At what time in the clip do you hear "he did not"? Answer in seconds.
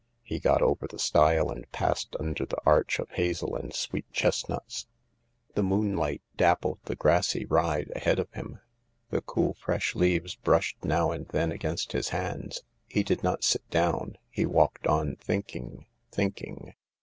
12.87-13.43